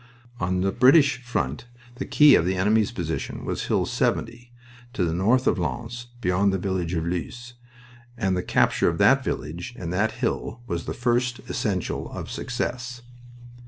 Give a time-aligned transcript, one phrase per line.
[0.39, 1.67] On the British front
[1.97, 4.51] the key of the enemy's position was Hill 70,
[4.93, 7.53] to the north of Lens, beyond the village of Loos,
[8.17, 13.03] and the capture of that village and that hill was the first essential of success.